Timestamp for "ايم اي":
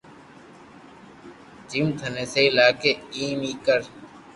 3.15-3.51